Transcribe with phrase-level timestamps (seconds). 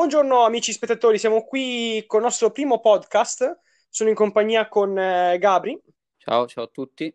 [0.00, 3.60] Buongiorno amici spettatori, siamo qui con il nostro primo podcast.
[3.90, 5.78] Sono in compagnia con eh, Gabri.
[6.16, 7.14] Ciao, ciao a tutti.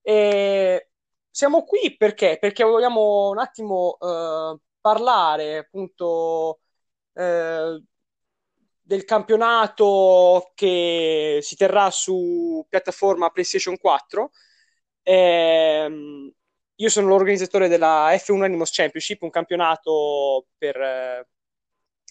[0.00, 0.88] E
[1.28, 2.38] siamo qui perché?
[2.40, 6.60] Perché vogliamo un attimo eh, parlare appunto
[7.12, 7.82] eh,
[8.80, 14.30] del campionato che si terrà su piattaforma PlayStation 4.
[15.02, 16.32] Ehm,
[16.76, 21.26] io sono l'organizzatore della F1 Animals Championship, un campionato per eh,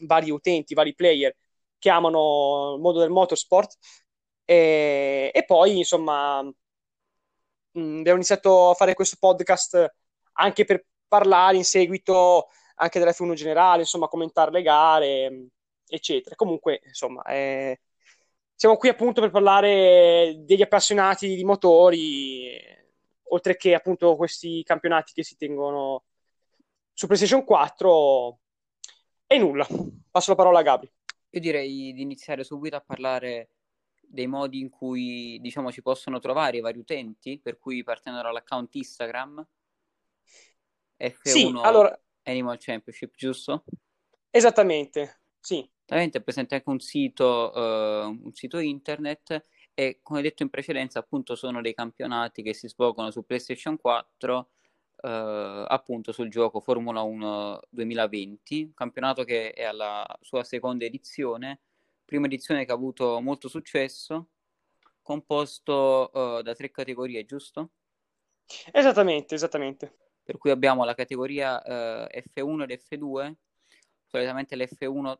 [0.01, 1.35] vari utenti, vari player
[1.77, 3.77] che amano il mondo del motorsport.
[4.45, 6.49] E, e poi, insomma, mh,
[7.71, 9.93] abbiamo iniziato a fare questo podcast
[10.33, 15.47] anche per parlare in seguito anche dell'F1 generale, insomma, commentare le gare,
[15.87, 16.35] eccetera.
[16.35, 17.79] Comunque, insomma, eh,
[18.55, 22.51] siamo qui appunto per parlare degli appassionati di motori,
[23.29, 26.03] oltre che appunto questi campionati che si tengono
[26.93, 28.40] su PlayStation 4
[29.31, 29.65] e nulla.
[30.11, 30.91] Passo la parola a Gabri.
[31.29, 33.51] Io direi di iniziare subito a parlare
[34.01, 38.75] dei modi in cui diciamo ci possono trovare i vari utenti, per cui partendo dall'account
[38.75, 39.47] Instagram
[40.99, 41.97] F1 sì, allora...
[42.23, 43.63] Animal Championship, giusto?
[44.29, 45.67] Esattamente, sì.
[45.85, 50.99] Ovviamente è presente anche un sito, uh, un sito internet e come detto in precedenza
[50.99, 54.49] appunto sono dei campionati che si svolgono su PlayStation 4
[55.03, 61.61] eh, appunto sul gioco Formula 1 2020, un campionato che è alla sua seconda edizione,
[62.05, 64.29] prima edizione che ha avuto molto successo,
[65.01, 67.71] composto uh, da tre categorie, giusto?
[68.71, 69.95] Esattamente, esattamente.
[70.23, 73.33] Per cui abbiamo la categoria uh, F1 ed F2,
[74.05, 75.17] solitamente l'F1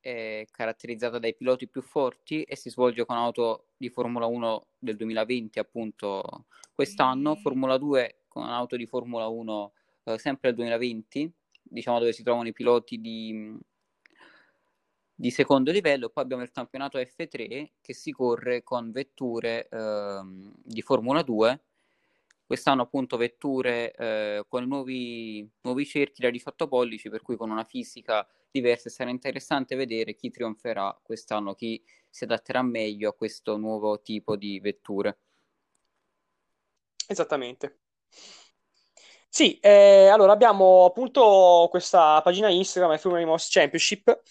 [0.00, 4.96] è caratterizzata dai piloti più forti e si svolge con auto di Formula 1 del
[4.96, 7.36] 2020, appunto quest'anno.
[7.36, 9.72] Formula 2 con un'auto di Formula 1
[10.04, 13.56] eh, sempre del 2020, diciamo dove si trovano i piloti di,
[15.14, 20.20] di secondo livello, poi abbiamo il campionato F3 che si corre con vetture eh,
[20.62, 21.62] di Formula 2.
[22.44, 27.64] Quest'anno appunto vetture eh, con nuovi, nuovi cerchi da 18 pollici, per cui con una
[27.64, 28.90] fisica diversa.
[28.90, 34.60] Sarà interessante vedere chi trionferà quest'anno, chi si adatterà meglio a questo nuovo tipo di
[34.60, 35.18] vetture.
[37.08, 37.85] Esattamente.
[39.28, 44.22] Sì, eh, allora abbiamo appunto questa pagina Instagram, F1 Animals Championship.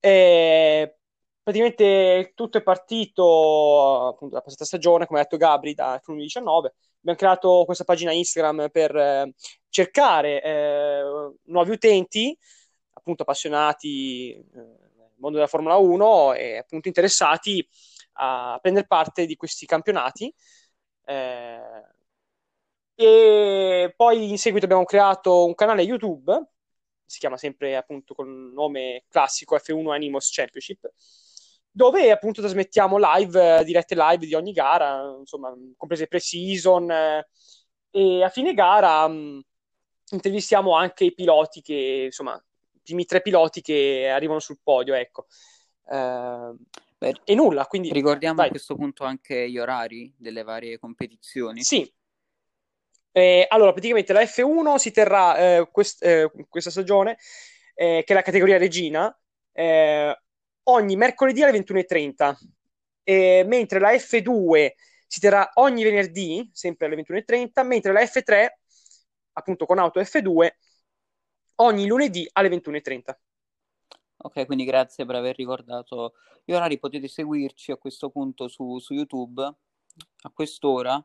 [0.00, 0.96] Eh,
[1.42, 6.74] praticamente tutto è partito appunto la passata stagione, come ha detto Gabri, da F1 2019.
[7.00, 9.32] Abbiamo creato questa pagina Instagram per eh,
[9.68, 11.02] cercare eh,
[11.44, 12.36] nuovi utenti,
[12.92, 17.66] appunto appassionati eh, nel mondo della Formula 1 e appunto interessati
[18.20, 20.32] a prendere parte di questi campionati.
[21.04, 21.60] Eh,
[23.00, 26.48] e poi in seguito abbiamo creato un canale YouTube,
[27.06, 30.90] si chiama sempre appunto con il nome classico F1 Animos Championship,
[31.70, 36.90] dove appunto trasmettiamo live, dirette live di ogni gara, insomma, comprese pre-season.
[36.90, 37.28] Eh,
[37.92, 39.42] e a fine gara mh,
[40.10, 42.34] intervistiamo anche i piloti che, insomma,
[42.72, 45.26] i primi tre piloti che arrivano sul podio, ecco.
[45.84, 46.52] Uh,
[46.98, 47.92] Beh, e nulla, quindi...
[47.92, 48.48] Ricordiamo vai.
[48.48, 51.62] a questo punto anche gli orari delle varie competizioni.
[51.62, 51.88] Sì,
[53.18, 57.18] eh, allora, praticamente la F1 si terrà eh, quest- eh, questa stagione,
[57.74, 59.16] eh, che è la categoria regina,
[59.52, 60.22] eh,
[60.64, 62.36] ogni mercoledì alle 21.30,
[63.46, 64.72] mentre la F2
[65.06, 68.46] si terrà ogni venerdì, sempre alle 21.30, mentre la F3,
[69.32, 70.50] appunto con auto F2,
[71.56, 73.18] ogni lunedì alle 21.30.
[74.18, 76.14] Ok, quindi grazie per aver ricordato
[76.44, 76.78] gli orari.
[76.78, 81.02] Potete seguirci a questo punto su, su YouTube a quest'ora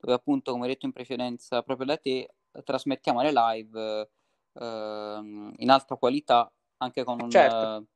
[0.00, 2.34] dove appunto, come detto in precedenza proprio da te,
[2.64, 4.10] trasmettiamo le live
[4.54, 7.86] eh, in alta qualità, anche con un, certo.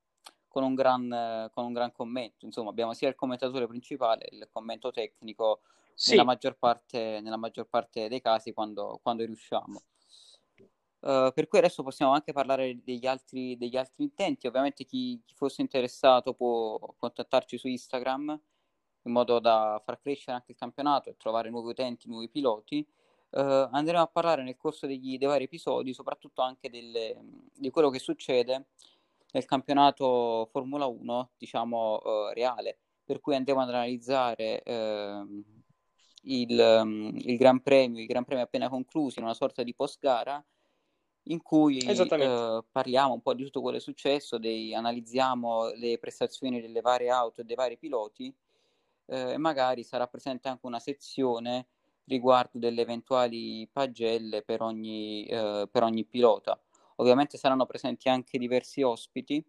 [0.48, 2.44] con, un gran, con un gran commento.
[2.44, 5.62] Insomma, abbiamo sia il commentatore principale, il commento tecnico,
[5.94, 6.10] sì.
[6.10, 9.82] nella, maggior parte, nella maggior parte dei casi quando, quando riusciamo.
[11.00, 14.46] Uh, per cui adesso possiamo anche parlare degli altri, degli altri intenti.
[14.46, 18.40] Ovviamente chi, chi, fosse interessato può contattarci su Instagram
[19.04, 22.86] in modo da far crescere anche il campionato e trovare nuovi utenti, nuovi piloti.
[23.30, 27.16] Uh, andremo a parlare nel corso degli, dei vari episodi soprattutto anche delle,
[27.52, 28.66] di quello che succede
[29.32, 35.42] nel campionato Formula 1, diciamo uh, reale, per cui andremo ad analizzare uh,
[36.22, 39.98] il, um, il, Gran Premio, i Gran Premi appena conclusi, in una sorta di post
[40.00, 40.42] gara
[41.28, 41.82] in cui
[42.70, 47.08] parliamo un po' di tutto quello che è successo, dei, analizziamo le prestazioni delle varie
[47.08, 48.53] auto e dei vari piloti eh,
[49.06, 51.68] e magari sarà presente anche una sezione
[52.06, 56.60] riguardo delle eventuali pagelle per ogni, eh, per ogni pilota.
[56.96, 59.44] Ovviamente saranno presenti anche diversi ospiti,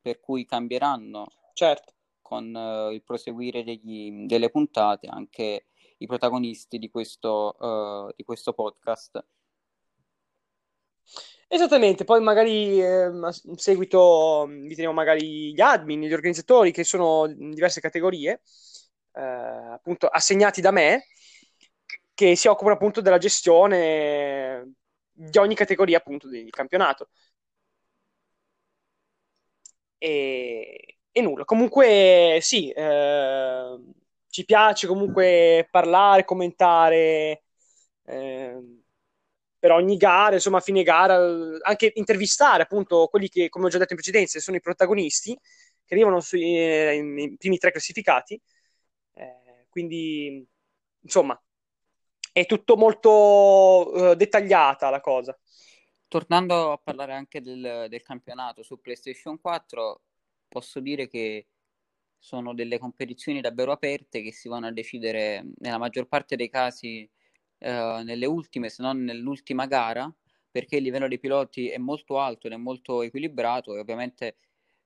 [0.00, 1.94] per cui cambieranno certo.
[2.20, 5.66] con uh, il proseguire degli, delle puntate anche
[5.98, 9.24] i protagonisti di questo, uh, di questo podcast.
[11.48, 17.26] Esattamente, poi magari eh, in seguito vi teniamo magari gli admin, gli organizzatori che sono
[17.26, 18.40] in diverse categorie, eh,
[19.20, 21.06] appunto assegnati da me,
[22.14, 24.74] che si occupano appunto della gestione
[25.12, 27.08] di ogni categoria appunto del campionato.
[29.98, 33.78] E, e nulla, comunque sì, eh,
[34.28, 37.44] ci piace comunque parlare, commentare
[38.04, 38.60] eh,
[39.58, 41.16] per ogni gara, insomma a fine gara,
[41.62, 45.38] anche intervistare appunto quelli che, come ho già detto in precedenza, sono i protagonisti
[45.86, 48.40] che arrivano sui, eh, primi tre classificati.
[49.14, 50.46] Eh, quindi,
[51.00, 51.40] insomma,
[52.32, 53.10] è tutto molto
[54.10, 55.38] uh, dettagliata la cosa.
[56.08, 60.02] Tornando a parlare anche del, del, campionato su PlayStation 4,
[60.48, 61.48] posso dire che
[62.18, 67.08] sono delle competizioni davvero aperte che si vanno a decidere nella maggior parte dei casi
[67.58, 70.12] eh, nelle ultime, se non nell'ultima gara,
[70.50, 74.36] perché il livello dei piloti è molto alto ed è molto equilibrato e ovviamente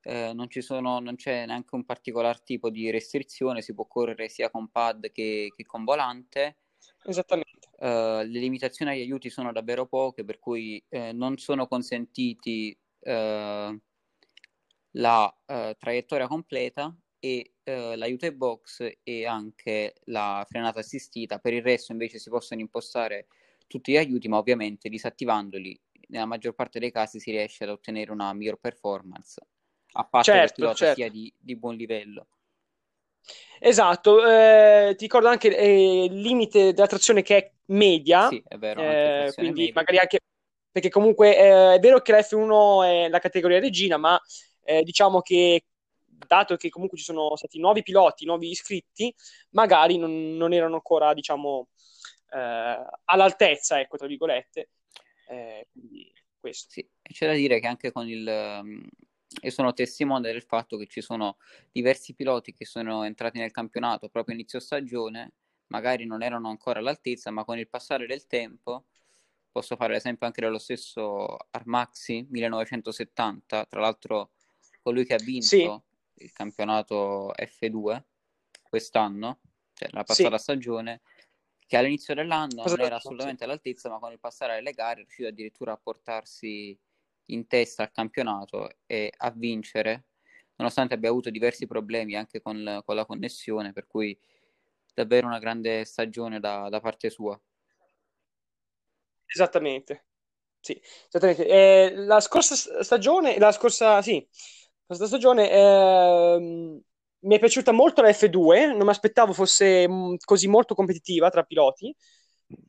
[0.08, 4.50] eh, non, sono, non, c'è neanche un particolare tipo di restrizione, si può correre sia
[4.50, 6.56] con pad che, che con volante
[7.05, 7.69] Esattamente.
[7.78, 13.81] Uh, le limitazioni agli aiuti sono davvero poche, per cui eh, non sono consentiti uh,
[14.93, 21.38] la uh, traiettoria completa e l'aiuto ai box e anche la frenata assistita.
[21.38, 23.26] Per il resto invece si possono impostare
[23.66, 25.78] tutti gli aiuti, ma ovviamente disattivandoli
[26.08, 29.40] nella maggior parte dei casi si riesce ad ottenere una miglior performance,
[29.93, 30.94] a parte certo, che il pilota certo.
[30.94, 32.26] sia di, di buon livello.
[33.61, 38.56] Esatto, eh, ti ricordo anche eh, il limite della trazione che è media, sì, è
[38.56, 39.75] vero, eh, quindi media.
[39.75, 40.20] magari anche
[40.70, 44.20] perché comunque eh, è vero che la F1 è la categoria regina, ma
[44.62, 45.64] eh, diciamo che
[46.05, 49.12] dato che comunque ci sono stati nuovi piloti, nuovi iscritti,
[49.50, 51.69] magari non, non erano ancora, diciamo,
[52.32, 54.70] eh, all'altezza, ecco, tra virgolette.
[55.73, 56.70] quindi questo.
[56.70, 58.25] Sì, c'è da dire che anche con il,
[59.40, 61.36] e sono testimone del fatto che ci sono
[61.70, 65.32] diversi piloti che sono entrati nel campionato proprio inizio stagione,
[65.66, 68.86] magari non erano ancora all'altezza, ma con il passare del tempo,
[69.50, 74.30] posso fare l'esempio anche dello stesso Armaxi 1970, tra l'altro
[74.82, 76.25] colui che ha vinto sì.
[76.25, 78.02] il campionato F2
[78.62, 79.40] quest'anno,
[79.75, 80.42] cioè la passata sì.
[80.42, 81.02] stagione,
[81.66, 85.02] che all'inizio dell'anno Cosa non era assolutamente all'altezza, ma con il passare delle gare è
[85.02, 86.78] riuscito addirittura a portarsi
[87.28, 90.04] in testa al campionato e a vincere,
[90.56, 94.19] nonostante abbia avuto diversi problemi anche con, con la connessione, per cui
[94.94, 97.40] davvero una grande stagione da, da parte sua.
[99.26, 100.04] Esattamente.
[100.60, 101.46] Sì, esattamente.
[101.46, 104.26] Eh, la scorsa stagione, la scorsa, sì,
[104.86, 106.38] la scorsa stagione eh,
[107.20, 111.42] mi è piaciuta molto la F2, non mi aspettavo fosse mm, così molto competitiva tra
[111.42, 111.94] piloti.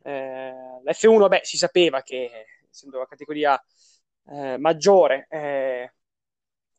[0.03, 0.53] Eh,
[0.83, 3.61] la F1, beh, si sapeva che essendo una categoria
[4.31, 5.27] eh, maggiore.
[5.29, 5.93] Eh,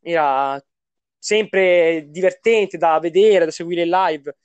[0.03, 0.63] era
[1.19, 4.37] sempre divertente da vedere, da seguire in live,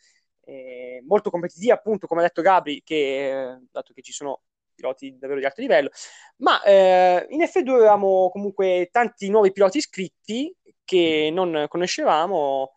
[0.45, 4.41] eh, molto competitiva, appunto, come ha detto Gabri, che, dato che ci sono
[4.75, 5.89] piloti davvero di alto livello,
[6.37, 10.53] ma eh, in F2 avevamo comunque tanti nuovi piloti iscritti
[10.83, 12.73] che non conoscevamo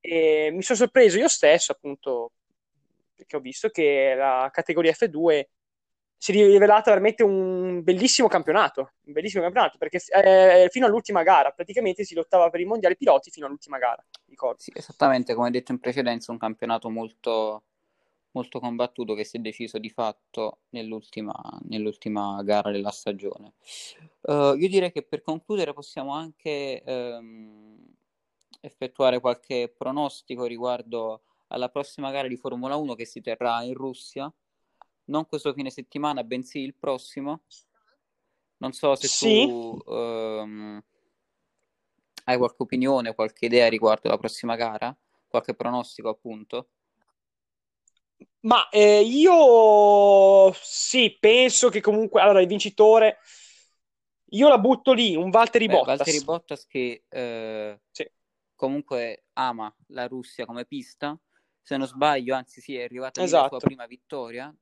[0.00, 2.32] e mi sono sorpreso io stesso, appunto,
[3.14, 5.44] perché ho visto che la categoria F2
[6.22, 11.50] si è rivelata veramente un bellissimo campionato, un bellissimo campionato perché eh, fino all'ultima gara
[11.50, 14.60] praticamente si lottava per i mondiali piloti fino all'ultima gara, ricordo.
[14.60, 17.62] Sì, esattamente come detto in precedenza, un campionato molto,
[18.32, 23.54] molto combattuto che si è deciso di fatto nell'ultima, nell'ultima gara della stagione.
[24.20, 27.78] Uh, io direi che per concludere possiamo anche um,
[28.60, 34.30] effettuare qualche pronostico riguardo alla prossima gara di Formula 1 che si terrà in Russia
[35.10, 37.42] non questo fine settimana, bensì il prossimo.
[38.58, 39.46] Non so se sì.
[39.46, 40.82] tu um,
[42.24, 44.96] hai qualche opinione, qualche idea riguardo la prossima gara,
[45.28, 46.68] qualche pronostico appunto.
[48.40, 53.18] Ma eh, io sì, penso che comunque allora il vincitore
[54.32, 55.96] io la butto lì, un Valtteri Beh, Bottas.
[55.96, 58.08] Valtteri Bottas che eh, sì.
[58.54, 61.18] comunque ama la Russia come pista.
[61.62, 63.42] Se non sbaglio, anzi, sì, è arrivata esatto.
[63.42, 64.54] la sua prima vittoria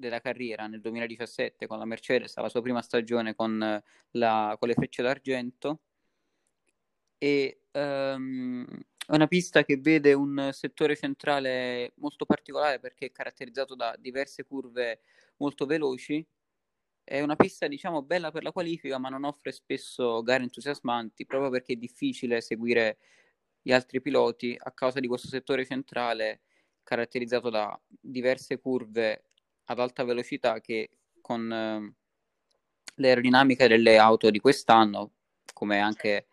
[0.00, 4.74] della carriera nel 2017 con la Mercedes, la sua prima stagione con, la, con le
[4.74, 5.80] frecce d'argento.
[7.18, 8.64] E um,
[9.06, 14.44] è una pista che vede un settore centrale molto particolare perché è caratterizzato da diverse
[14.44, 15.00] curve
[15.36, 16.26] molto veloci
[17.10, 21.50] è una pista, diciamo, bella per la qualifica, ma non offre spesso gare entusiasmanti, proprio
[21.50, 22.98] perché è difficile seguire
[23.60, 26.42] gli altri piloti a causa di questo settore centrale
[26.84, 29.29] caratterizzato da diverse curve
[29.70, 31.94] ad alta velocità che con eh,
[32.96, 35.12] l'aerodinamica delle auto di quest'anno,
[35.52, 36.26] come anche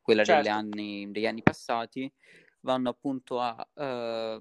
[0.00, 0.42] quella certo.
[0.42, 2.12] degli, anni, degli anni passati,
[2.60, 4.38] vanno appunto a eh,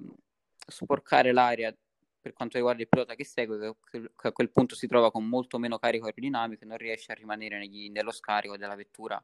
[0.68, 1.76] sporcare l'aria
[2.22, 5.58] per quanto riguarda il pilota che segue, che, a quel punto si trova con molto
[5.58, 9.24] meno carico aerodinamico e non riesce a rimanere negli, nello scarico della vettura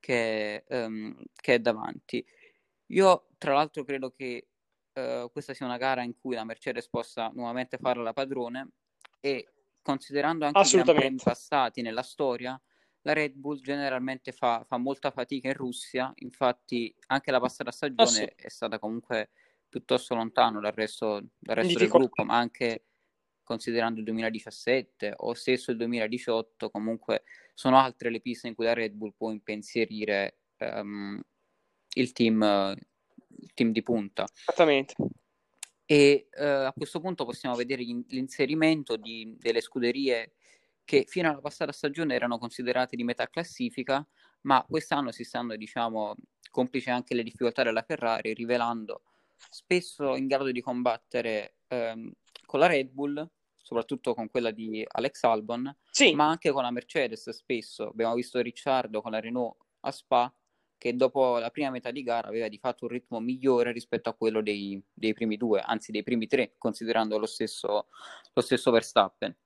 [0.00, 2.24] che, um, che, è davanti.
[2.86, 4.47] Io tra l'altro credo che
[4.98, 8.70] uh, questa sia una gara in cui la Mercedes possa nuovamente farla la padrone
[9.20, 9.52] e
[9.82, 12.60] considerando anche i Gran passati nella storia,
[13.02, 18.02] la Red Bull generalmente fa, fa, molta fatica in Russia, infatti anche la passata stagione
[18.02, 18.24] ah, sì.
[18.36, 19.30] è stata comunque
[19.68, 22.84] piuttosto lontano dal resto, dal resto del gruppo, ma anche
[23.42, 27.24] considerando il 2017 o stesso il 2018, comunque
[27.54, 31.18] sono altre le piste in cui la Red Bull può impensierire um,
[31.94, 32.76] il, team,
[33.36, 34.24] il team di punta.
[34.46, 34.94] Esattamente.
[35.84, 40.34] E uh, a questo punto possiamo vedere l'inserimento di, delle scuderie
[40.84, 44.06] che fino alla passata stagione erano considerate di metà classifica,
[44.42, 46.14] ma quest'anno si stanno, diciamo,
[46.50, 49.02] complice anche le difficoltà della Ferrari, rivelando
[49.50, 52.10] spesso in grado di combattere ehm,
[52.44, 56.14] con la Red Bull, soprattutto con quella di Alex Albon, sì.
[56.14, 57.88] ma anche con la Mercedes spesso.
[57.88, 60.34] Abbiamo visto Ricciardo con la Renault a Spa,
[60.78, 64.14] che dopo la prima metà di gara aveva di fatto un ritmo migliore rispetto a
[64.14, 67.88] quello dei, dei primi due, anzi dei primi tre, considerando lo stesso,
[68.32, 69.36] lo stesso Verstappen.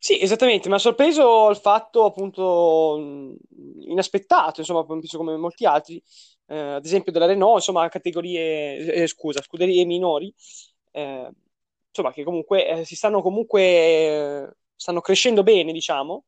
[0.00, 3.36] Sì, esattamente, mi ha sorpreso il fatto appunto
[3.80, 6.00] inaspettato, insomma, penso come molti altri,
[6.46, 10.32] eh, ad esempio della Renault, insomma, categorie, eh, scusa, scuderie minori,
[10.92, 11.30] eh,
[11.88, 16.26] insomma, che comunque eh, si stanno comunque, eh, stanno crescendo bene, diciamo,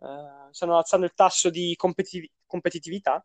[0.00, 3.22] eh, stanno alzando il tasso di competitiv- competitività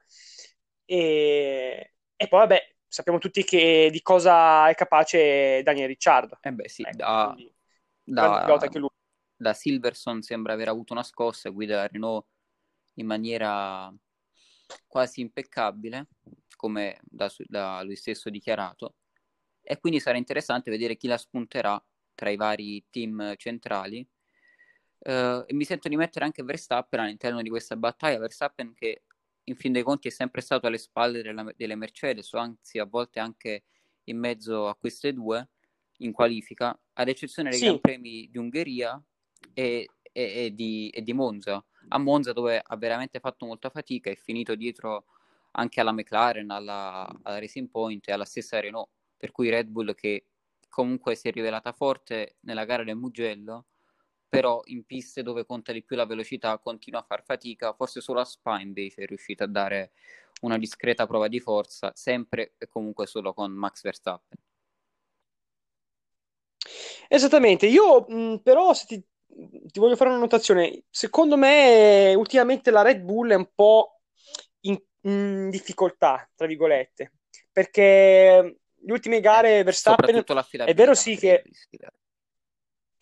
[0.85, 6.37] e, e, poi, vabbè, sappiamo tutti che, di cosa è capace Daniel Ricciardo.
[6.41, 7.35] Eh beh, sì, ecco, da,
[8.03, 8.69] da,
[9.35, 12.27] da Silverson sembra aver avuto una scossa, guida la Renault
[12.95, 13.93] in maniera
[14.87, 16.07] quasi impeccabile,
[16.55, 18.95] come da, da, lui stesso dichiarato,
[19.61, 24.07] e quindi sarà interessante vedere chi la spunterà tra i vari team centrali.
[25.05, 29.03] Uh, e mi sento di mettere anche Verstappen all'interno di questa battaglia, Verstappen che
[29.43, 32.85] in fin dei conti è sempre stato alle spalle della, delle Mercedes, o anzi a
[32.85, 33.65] volte anche
[34.05, 35.49] in mezzo a queste due
[35.99, 37.65] in qualifica, ad eccezione dei sì.
[37.65, 39.01] Gran Premi di Ungheria,
[39.53, 41.63] e, e, e, di, e, di, Monza.
[41.89, 45.05] A Monza dove ha veramente fatto molta fatica, è finito dietro
[45.51, 49.93] anche alla McLaren, alla, alla Racing Point e alla stessa Renault, per cui Red Bull
[49.93, 50.25] che
[50.67, 53.67] comunque si è rivelata forte nella gara del Mugello,
[54.27, 58.19] però in piste dove conta di più la velocità continua a far fatica, forse solo
[58.19, 59.91] a Spa invece è riuscita a dare
[60.41, 64.37] una discreta prova di forza, sempre e comunque solo con Max Verstappen.
[67.07, 69.05] Esattamente, io mh, però se ti
[69.71, 70.83] ti voglio fare una notazione.
[70.89, 73.99] Secondo me, ultimamente la Red Bull è un po'
[74.61, 77.13] in, in difficoltà, tra virgolette,
[77.51, 80.23] perché le ultime gare eh, Verstappen
[80.65, 81.43] è vero sì che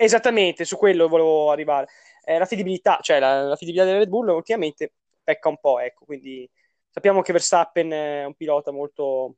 [0.03, 1.87] esattamente su quello volevo arrivare.
[2.23, 4.93] Eh, la fidibilità, cioè la, la fidibilità della Red Bull ultimamente
[5.23, 6.49] pecca un po', ecco, quindi
[6.89, 9.37] sappiamo che Verstappen è un pilota molto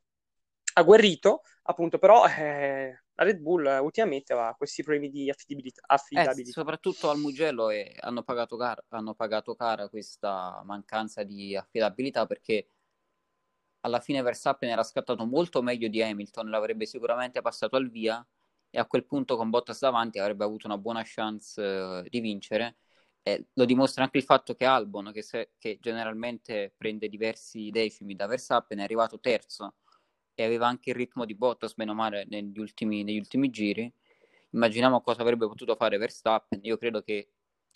[0.73, 5.81] agguerrito, appunto, però eh, la Red Bull ultimamente aveva questi problemi di affidabilità.
[5.85, 6.49] affidabilità.
[6.49, 12.25] Eh, soprattutto al Mugello e hanno, pagato cara, hanno pagato cara questa mancanza di affidabilità
[12.25, 12.67] perché
[13.81, 18.25] alla fine Verstappen era scattato molto meglio di Hamilton, l'avrebbe sicuramente passato al via
[18.69, 22.77] e a quel punto con Bottas davanti avrebbe avuto una buona chance uh, di vincere.
[23.23, 28.15] E lo dimostra anche il fatto che Albon, che, se, che generalmente prende diversi decimi
[28.15, 29.75] da Verstappen, è arrivato terzo
[30.35, 33.91] e aveva anche il ritmo di Bottas, meno male, negli ultimi, negli ultimi giri.
[34.51, 36.59] Immaginiamo cosa avrebbe potuto fare Verstappen.
[36.63, 37.31] Io credo che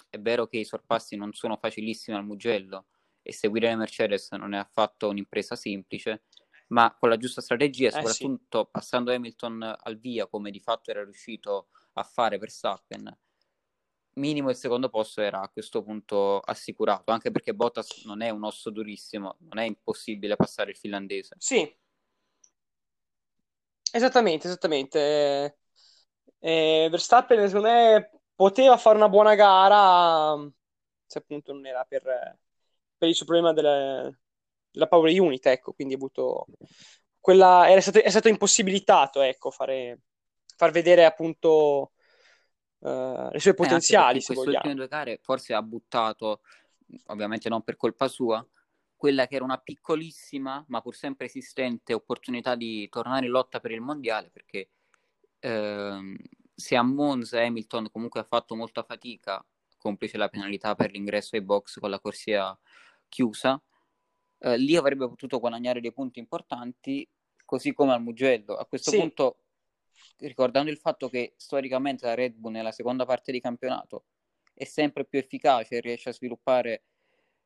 [0.10, 2.86] è vero che i sorpassi non sono facilissimi al Mugello
[3.22, 6.24] e seguire le Mercedes non è affatto un'impresa semplice,
[6.70, 8.70] ma con la giusta strategia, eh soprattutto sì.
[8.72, 13.18] passando Hamilton al via, come di fatto era riuscito a fare Verstappen,
[14.14, 18.44] minimo il secondo posto era a questo punto assicurato, anche perché Bottas non è un
[18.44, 21.36] osso durissimo, non è impossibile passare il finlandese.
[21.38, 21.78] Sì,
[23.92, 25.58] Esattamente, esattamente.
[26.40, 30.38] Eh, Verstappen, secondo me, poteva fare una buona gara
[31.06, 32.04] se appunto non era per,
[32.98, 34.16] per il suo problema della,
[34.72, 36.46] della power unit, ecco, quindi ha avuto
[37.20, 40.02] quella, era stato, è stato impossibilitato, ecco, fare,
[40.56, 41.92] far vedere appunto
[42.80, 44.20] uh, le sue potenziali.
[44.20, 46.42] Eh, se queste ultime due gare forse ha buttato,
[47.08, 48.46] ovviamente non per colpa sua,
[48.96, 53.72] quella che era una piccolissima ma pur sempre esistente opportunità di tornare in lotta per
[53.72, 54.72] il mondiale perché
[55.40, 56.18] ehm,
[56.54, 59.44] se a Monza Hamilton comunque ha fatto molta fatica,
[59.78, 62.58] complice la penalità per l'ingresso ai box con la corsia
[63.08, 63.62] chiusa,
[64.40, 67.08] eh, lì avrebbe potuto guadagnare dei punti importanti,
[67.46, 68.56] così come al Mugello.
[68.56, 68.98] A questo sì.
[68.98, 69.44] punto,
[70.18, 74.06] ricordando il fatto che storicamente la Red Bull nella seconda parte di campionato
[74.54, 76.84] è sempre più efficace e riesce a sviluppare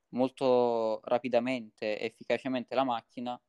[0.09, 3.39] molto rapidamente e efficacemente la macchina,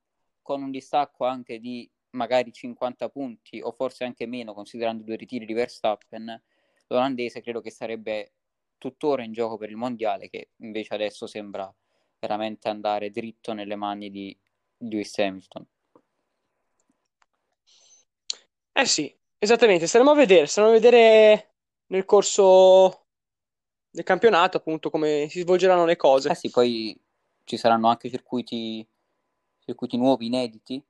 [0.43, 5.17] con un distacco anche di magari 50 punti o forse anche meno, considerando i due
[5.17, 6.43] ritiri di Verstappen,
[6.89, 8.35] l'olandese credo che sarebbe
[8.79, 11.75] tuttora in gioco per il mondiale, che invece adesso sembra
[12.25, 14.35] veramente andare dritto nelle mani di
[14.79, 15.67] Lewis Hamilton.
[18.73, 21.55] Eh sì, esattamente, staremo a vedere, staremo a vedere
[21.89, 23.07] nel corso
[23.91, 26.31] del campionato appunto come si svolgeranno le cose.
[26.31, 26.99] Eh sì, poi
[27.45, 28.87] ci saranno anche circuiti,
[29.61, 30.83] circuiti nuovi, inediti,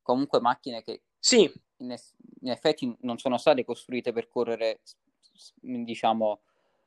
[0.00, 1.52] comunque macchine che sì.
[1.78, 1.94] in,
[2.40, 4.80] in effetti non sono state costruite per correre,
[5.60, 6.40] diciamo,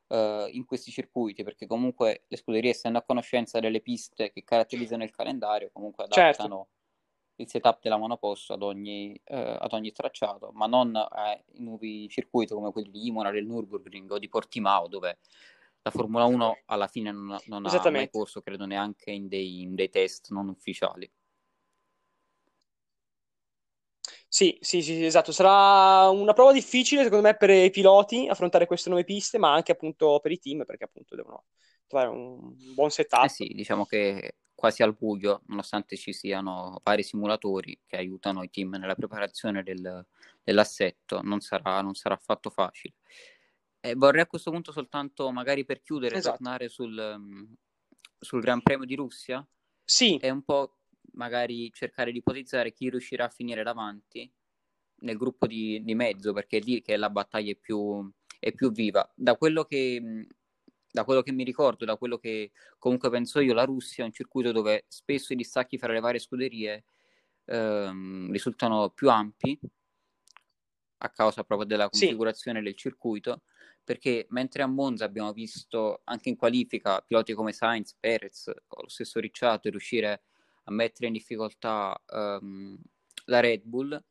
[0.09, 5.03] uh, in questi circuiti, perché comunque le scuderie, essendo a conoscenza delle piste che caratterizzano
[5.03, 6.67] il calendario, comunque adattano certo.
[7.35, 12.53] il setup della monoposto ad ogni, uh, ad ogni tracciato, ma non ai nuovi circuiti
[12.53, 15.19] come quelli di Imola, del Nürburgring o di Portimao, dove
[15.81, 19.75] la Formula 1 alla fine non, non ha mai corso, credo neanche in dei, in
[19.75, 21.09] dei test non ufficiali.
[24.31, 25.31] Sì, sì, sì, esatto.
[25.31, 29.71] Sarà una prova difficile, secondo me, per i piloti affrontare queste nuove piste, ma anche
[29.71, 31.45] appunto per i team, perché appunto devono
[31.87, 33.23] trovare un buon setup.
[33.23, 38.51] Eh sì, diciamo che quasi al buio, nonostante ci siano vari simulatori che aiutano i
[38.51, 40.05] team nella preparazione del,
[40.43, 42.93] dell'assetto, non sarà, non sarà affatto facile.
[43.79, 46.37] E vorrei a questo punto soltanto, magari per chiudere, esatto.
[46.37, 47.55] tornare sul,
[48.19, 49.43] sul Gran Premio di Russia.
[49.83, 50.17] Sì.
[50.17, 50.78] È un po'
[51.13, 54.31] magari cercare di ipotizzare chi riuscirà a finire davanti
[55.01, 58.71] nel gruppo di, di mezzo, perché è lì che la battaglia è più, è più
[58.71, 59.09] viva.
[59.15, 60.27] Da quello, che,
[60.91, 64.13] da quello che mi ricordo, da quello che comunque penso io, la Russia è un
[64.13, 66.83] circuito dove spesso i distacchi fra le varie scuderie
[67.45, 69.59] ehm, risultano più ampi
[71.01, 72.65] a causa proprio della configurazione sì.
[72.65, 73.43] del circuito,
[73.83, 78.89] perché mentre a Monza abbiamo visto anche in qualifica piloti come Sainz, Perez o lo
[78.89, 80.19] stesso Ricciardo riuscire a
[80.65, 82.77] mettere in difficoltà um,
[83.25, 84.03] la Red Bull.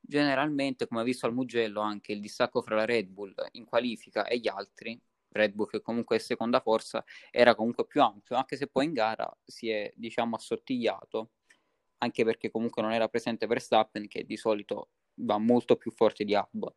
[0.00, 4.26] Generalmente, come ha visto al Mugello, anche il distacco fra la Red Bull in qualifica
[4.26, 8.56] e gli altri, Red Bull che comunque è seconda forza, era comunque più ampio, anche
[8.56, 11.30] se poi in gara si è, diciamo, assottigliato,
[11.98, 16.34] anche perché comunque non era presente Verstappen, che di solito va molto più forte di
[16.34, 16.74] Albon.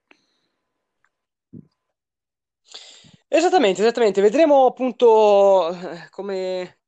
[3.27, 4.21] Esattamente, esattamente.
[4.21, 6.82] Vedremo appunto eh, come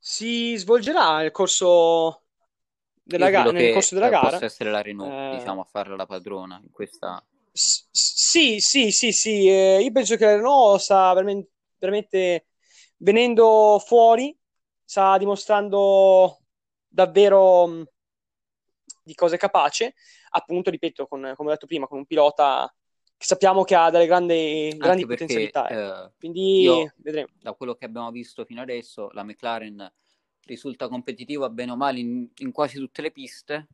[0.00, 2.22] si svolgerà nel corso
[3.02, 4.30] della, ga- nel corso della gara.
[4.30, 5.36] Possa essere la Renault, eh...
[5.36, 7.22] diciamo, a farla la padrona in questa...
[7.52, 9.46] S- sì, sì, sì, sì.
[9.48, 12.46] Eh, io penso che la Renault sta veramente, veramente
[12.96, 14.36] venendo fuori,
[14.84, 16.38] sta dimostrando
[16.88, 17.84] davvero mh,
[19.02, 19.94] di cose capace.
[20.30, 22.72] Appunto, ripeto, con, come ho detto prima, con un pilota
[23.20, 25.68] che sappiamo che ha delle grandi, grandi perché, potenzialità.
[25.68, 27.28] Eh, Quindi io, vedremo.
[27.38, 29.92] Da quello che abbiamo visto fino adesso, la McLaren
[30.46, 33.68] risulta competitiva bene o male in, in quasi tutte le piste.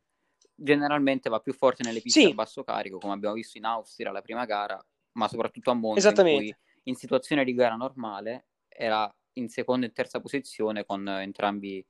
[0.53, 2.29] Generalmente va più forte nelle piste sì.
[2.29, 6.09] a basso carico, come abbiamo visto in Austria la prima gara, ma soprattutto a Monza,
[6.09, 11.85] in cui in situazione di gara normale era in seconda e terza posizione con entrambi,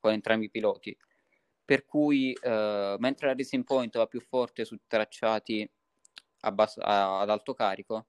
[0.00, 0.98] con entrambi i piloti.
[1.64, 5.70] Per cui, eh, mentre la Racing Point va più forte su tracciati
[6.52, 8.06] basso, ad alto carico,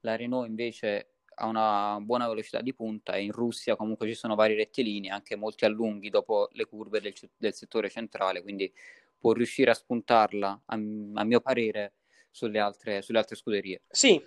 [0.00, 4.34] la Renault invece ha una buona velocità di punta e in Russia comunque ci sono
[4.34, 8.72] vari rettilini, anche molti allunghi dopo le curve del, del settore centrale, quindi
[9.18, 11.94] può riuscire a spuntarla, a, a mio parere,
[12.32, 13.82] sulle altre, sulle altre scuderie.
[13.88, 14.20] Sì.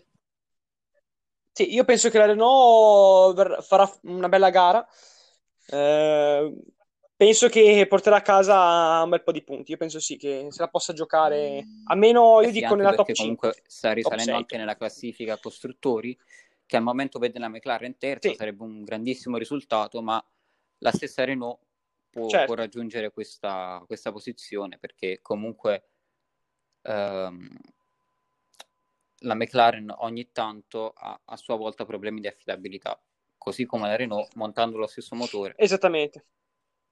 [1.51, 4.87] sì, io penso che la Renault farà una bella gara.
[5.67, 6.55] Eh,
[7.15, 9.71] penso che porterà a casa un bel po' di punti.
[9.71, 13.11] Io penso sì che se la possa giocare almeno io eh sì, dico nella top
[13.11, 13.15] 5.
[13.15, 16.17] Comunque sta risalendo anche nella classifica costruttori,
[16.65, 18.35] che al momento vede la McLaren terza, sì.
[18.35, 20.23] sarebbe un grandissimo risultato, ma
[20.79, 21.59] la stessa Renault
[22.09, 22.45] può, certo.
[22.45, 25.83] può raggiungere questa, questa, posizione perché comunque
[26.81, 27.49] ehm,
[29.19, 33.01] la McLaren ogni tanto ha a sua volta problemi di affidabilità,
[33.37, 35.53] così come la Renault montando lo stesso motore.
[35.57, 36.25] Esattamente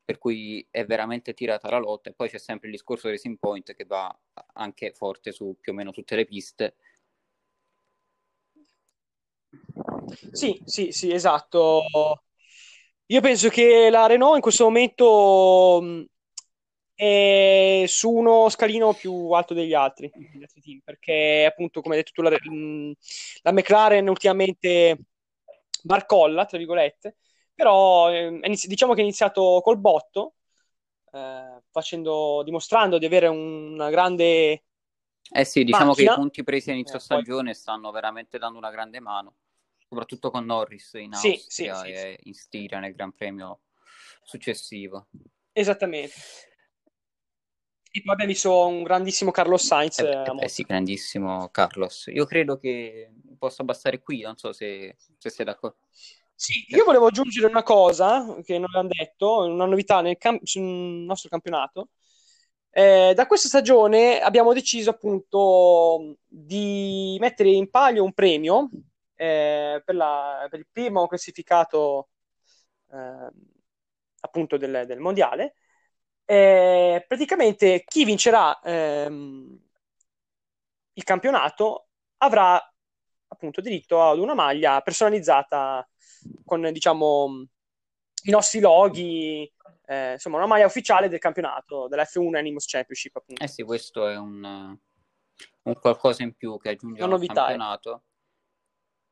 [0.03, 3.73] per cui è veramente tirata la lotta e poi c'è sempre il discorso Racing Point
[3.73, 4.15] che va
[4.53, 6.75] anche forte su più o meno tutte le piste
[10.31, 11.83] Sì, sì, sì, esatto.
[13.07, 16.05] Io penso che la Renault in questo momento mh,
[16.95, 22.01] è su uno scalino più alto degli altri, degli altri team, perché appunto, come hai
[22.03, 22.91] detto tu, la, mh,
[23.41, 24.97] la McLaren ultimamente
[25.83, 27.17] barcolla, tra virgolette,
[27.53, 30.35] però eh, diciamo che è iniziato col botto,
[31.11, 34.63] eh, facendo, dimostrando di avere una grande
[35.31, 36.09] eh sì, diciamo macchina.
[36.09, 37.59] che i punti presi a inizio eh, stagione poi...
[37.59, 39.35] stanno veramente dando una grande mano,
[39.87, 43.61] soprattutto con Norris in Austria sì, sì, e sì, in Stiria nel Gran Premio
[44.21, 45.07] successivo.
[45.51, 46.13] Esattamente.
[47.95, 49.99] E poi abbiamo visto un grandissimo Carlos Sainz.
[49.99, 52.05] Eh, eh, sì, grandissimo Carlos.
[52.07, 55.77] Io credo che possa bastare qui, non so se, se sei d'accordo.
[56.75, 61.29] Io volevo aggiungere una cosa che non abbiamo detto, una novità nel, cam- sul nostro
[61.29, 61.89] campionato.
[62.69, 68.69] Eh, da questa stagione abbiamo deciso appunto di mettere in palio un premio
[69.15, 72.09] eh, per, la, per, il primo classificato
[72.91, 73.29] eh,
[74.21, 75.55] appunto del, del mondiale.
[76.25, 79.59] Eh, praticamente chi vincerà ehm,
[80.93, 82.72] il campionato avrà
[83.33, 85.87] appunto diritto ad una maglia personalizzata
[86.45, 87.47] con diciamo
[88.25, 89.51] i nostri loghi,
[89.85, 93.17] eh, insomma una maglia ufficiale del campionato, dell'F1 Animals Championship.
[93.17, 93.43] Appunto.
[93.43, 94.77] Eh sì, questo è un,
[95.63, 97.25] un qualcosa in più che aggiunge al eh.
[97.27, 98.03] campionato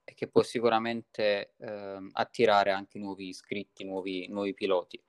[0.03, 5.01] e che può sicuramente eh, attirare anche nuovi iscritti, nuovi, nuovi piloti.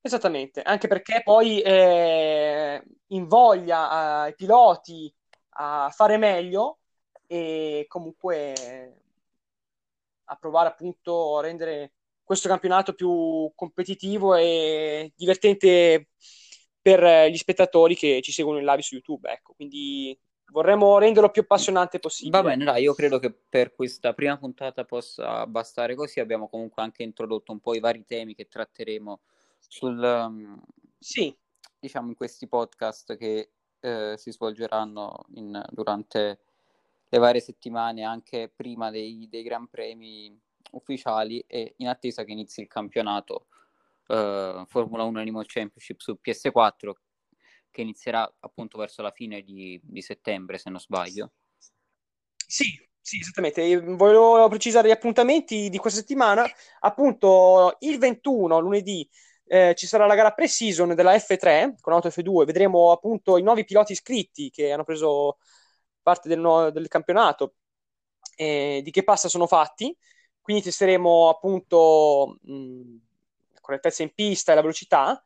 [0.00, 5.14] Esattamente, anche perché poi eh, invoglia i piloti
[5.54, 6.78] a fare meglio
[7.26, 9.02] e comunque
[10.24, 16.08] a provare appunto a rendere questo campionato più competitivo e divertente
[16.80, 19.30] per gli spettatori che ci seguono in live su YouTube.
[19.30, 22.40] Ecco, quindi vorremmo renderlo più appassionante possibile.
[22.40, 26.20] Va bene, dai, io credo che per questa prima puntata possa bastare così.
[26.20, 29.20] Abbiamo comunque anche introdotto un po' i vari temi che tratteremo
[29.58, 30.60] sul, um,
[30.98, 31.36] sì.
[31.78, 33.50] diciamo, in questi podcast che
[33.82, 36.40] eh, si svolgeranno in, durante
[37.08, 40.34] le varie settimane, anche prima dei, dei Gran Premi
[40.72, 43.46] ufficiali e in attesa che inizi il campionato
[44.06, 46.92] eh, Formula 1 Animal Championship su PS4
[47.70, 51.32] che inizierà appunto verso la fine di, di settembre se non sbaglio.
[52.36, 52.66] Sì,
[53.00, 53.80] sì, esattamente.
[53.80, 56.44] Volevo precisare gli appuntamenti di questa settimana.
[56.80, 59.08] Appunto, il 21, lunedì,
[59.52, 62.46] eh, ci sarà la gara pre-season della F3 con Auto F2.
[62.46, 65.36] Vedremo appunto i nuovi piloti iscritti che hanno preso
[66.00, 67.56] parte del, no- del campionato,
[68.34, 69.94] eh, di che passa sono fatti.
[70.40, 72.96] Quindi testeremo appunto mh,
[73.52, 75.22] la correttezza in pista e la velocità.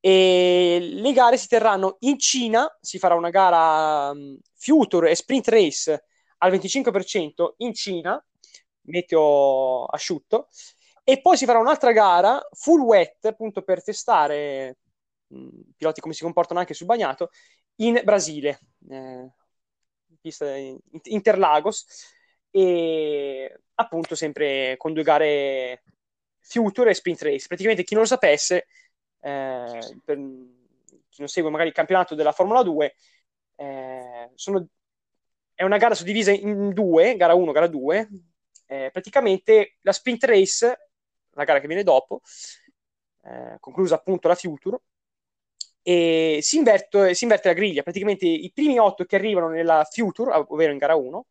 [0.00, 5.48] E le gare si terranno in Cina, si farà una gara mh, Future e Sprint
[5.48, 6.04] Race
[6.38, 8.24] al 25% in Cina,
[8.84, 10.48] meteo asciutto,
[11.04, 14.76] e poi si farà un'altra gara full wet, appunto per testare
[15.28, 17.30] i piloti come si comportano anche sul bagnato,
[17.76, 18.60] in Brasile,
[18.90, 19.30] eh,
[20.20, 20.54] pista
[21.04, 21.86] Interlagos,
[22.50, 25.82] e appunto sempre con due gare
[26.38, 27.46] Future e Sprint Race.
[27.46, 28.66] Praticamente chi non lo sapesse,
[29.20, 30.16] eh, per
[31.08, 32.94] chi non segue magari il campionato della Formula 2,
[33.56, 34.66] eh, sono,
[35.54, 38.08] è una gara suddivisa in due, gara 1, gara 2.
[38.66, 40.91] Eh, praticamente la Sprint Race
[41.32, 42.20] la gara che viene dopo,
[43.24, 44.78] eh, conclusa appunto la Future,
[45.82, 47.82] e si, inverto, si inverte la griglia.
[47.82, 51.26] Praticamente i primi otto che arrivano nella Future, ovvero in gara 1,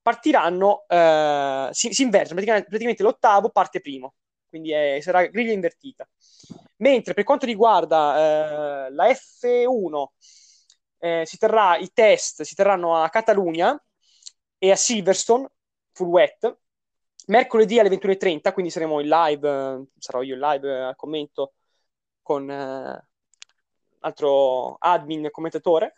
[0.00, 4.14] partiranno, eh, si, si invertono, praticamente, praticamente, l'ottavo parte primo,
[4.48, 6.08] quindi è, sarà griglia invertita.
[6.78, 10.06] Mentre per quanto riguarda eh, la F1,
[10.98, 13.80] eh, si terrà i test, si terranno a Catalunya
[14.58, 15.48] e a Silverstone,
[15.92, 16.58] full wet,
[17.26, 21.54] mercoledì alle 21.30, quindi saremo in live, eh, sarò io in live eh, a commento
[22.22, 23.06] con eh,
[24.00, 25.94] altro admin commentatore.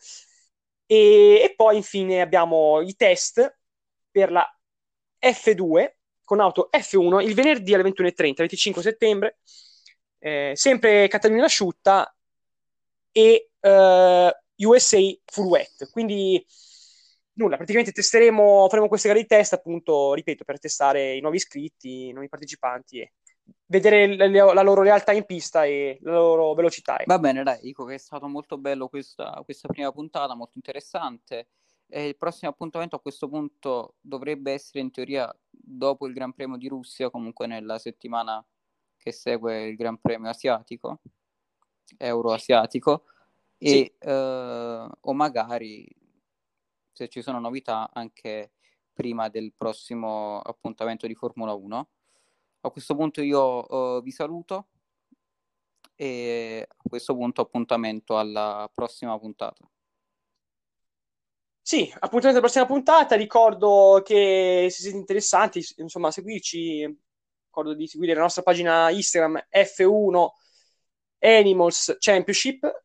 [0.86, 3.58] E, e, poi infine abbiamo i test
[4.10, 4.46] per la
[5.18, 9.38] F2 con auto F1 il venerdì alle 21.30, 25 settembre,
[10.18, 12.14] eh, sempre Catalina asciutta
[13.12, 15.90] e eh, USA full wet.
[15.90, 16.44] Quindi
[17.34, 22.08] nulla, praticamente testeremo, faremo queste gare di test, appunto, ripeto, per testare i nuovi iscritti,
[22.08, 23.12] i nuovi partecipanti e
[23.66, 27.00] vedere le, la loro realtà in pista e la loro velocità.
[27.06, 31.48] Va bene, dai, dico che è stato molto bello questa, questa prima puntata, molto interessante.
[31.86, 36.56] E il prossimo appuntamento a questo punto dovrebbe essere in teoria dopo il Gran Premio
[36.56, 38.44] di Russia, comunque nella settimana
[38.96, 41.00] che segue il Gran Premio asiatico,
[41.98, 43.04] euroasiatico,
[43.58, 43.84] sì.
[43.84, 45.86] e, uh, o magari
[46.94, 48.52] se ci sono novità anche
[48.92, 51.88] prima del prossimo appuntamento di Formula 1.
[52.60, 54.68] A questo punto io uh, vi saluto
[55.96, 59.68] e a questo punto appuntamento alla prossima puntata.
[61.60, 63.16] Sì, appuntamento alla prossima puntata.
[63.16, 66.82] Ricordo che se siete interessanti, insomma, seguirci.
[67.46, 70.28] Ricordo di seguire la nostra pagina Instagram F1
[71.20, 72.84] Animals Championship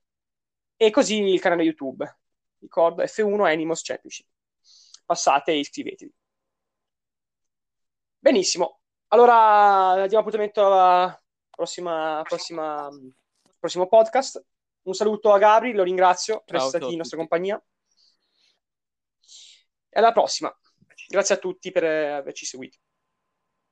[0.78, 2.19] e così il canale YouTube.
[2.60, 4.28] Ricordo F1 Animals Championship.
[5.06, 6.14] Passate e iscrivetevi.
[8.20, 8.82] Benissimo.
[9.08, 11.20] Allora, diamo appuntamento alla
[11.50, 12.90] prossima, prossima,
[13.58, 14.44] prossimo podcast.
[14.84, 17.62] Un saluto a Gabri, lo ringrazio per essere stati in nostra compagnia.
[19.90, 20.56] E alla prossima.
[21.08, 22.78] Grazie a tutti per averci seguito.